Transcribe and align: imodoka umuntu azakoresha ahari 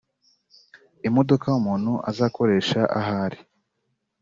imodoka 1.07 1.47
umuntu 1.59 1.91
azakoresha 2.09 2.81
ahari 2.99 3.39